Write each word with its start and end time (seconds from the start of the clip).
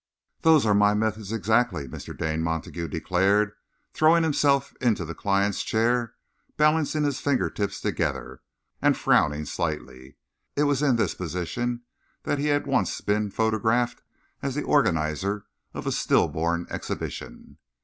"Those 0.41 0.65
are 0.65 0.73
my 0.73 0.95
methods 0.95 1.31
exactly," 1.31 1.87
Mr. 1.87 2.17
Dane 2.17 2.41
Montague 2.41 2.87
declared, 2.87 3.51
throwing 3.93 4.23
himself 4.23 4.73
into 4.81 5.05
the 5.05 5.13
client's 5.13 5.61
chair, 5.61 6.15
balancing 6.57 7.03
his 7.03 7.19
finger 7.19 7.51
tips 7.51 7.79
together, 7.79 8.41
and 8.81 8.97
frowning 8.97 9.45
slightly. 9.45 10.15
It 10.55 10.63
was 10.63 10.81
in 10.81 10.95
this 10.95 11.13
position 11.13 11.83
that 12.23 12.39
he 12.39 12.47
had 12.47 12.65
once 12.65 12.99
been 13.01 13.29
photographed 13.29 14.01
as 14.41 14.55
the 14.55 14.63
organiser 14.63 15.45
of 15.75 15.85
a 15.85 15.91
stillborn 15.91 16.65
Exhibition. 16.71 17.59